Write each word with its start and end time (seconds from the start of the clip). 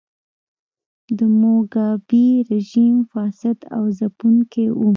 د 1.17 1.19
موګابي 1.39 2.27
رژیم 2.51 2.95
فاسد 3.11 3.57
او 3.75 3.83
ځپونکی 3.97 4.65
و. 4.77 4.81